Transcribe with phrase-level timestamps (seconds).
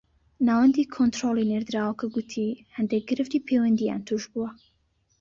[0.47, 4.49] ناوەندی کۆنتڕۆڵی نێردراوەکە گوتی هەندێک گرفتی پەیوەندییان تووش بووە